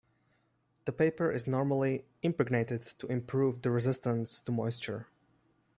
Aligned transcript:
The 0.85 0.91
paper 0.93 1.31
is 1.31 1.45
normally 1.45 2.05
impregnated 2.23 2.81
to 2.97 3.05
improve 3.05 3.61
the 3.61 3.69
resistance 3.69 4.39
to 4.41 4.51
moisture. 4.51 5.05